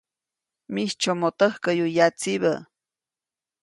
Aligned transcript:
Mijtsyomoʼ 0.73 1.35
täjkäyu 1.39 1.85
yatsibä. 1.97 2.53